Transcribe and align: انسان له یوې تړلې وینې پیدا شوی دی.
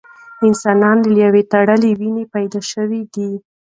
انسان 0.45 0.95
له 1.13 1.19
یوې 1.25 1.43
تړلې 1.51 1.91
وینې 1.99 2.23
پیدا 2.33 2.61
شوی 2.71 3.01
دی. 3.13 3.31